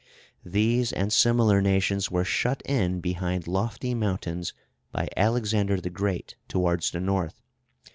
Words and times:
These 0.43 0.91
and 0.91 1.13
similar 1.13 1.61
nations 1.61 2.09
were 2.09 2.23
shut 2.23 2.63
in 2.65 3.01
behind 3.01 3.45
lofty 3.47 3.93
mountains 3.93 4.51
by 4.91 5.07
Alexander 5.15 5.79
the 5.79 5.91
Great, 5.91 6.37
towards 6.47 6.89
the 6.89 6.99
North. 6.99 7.39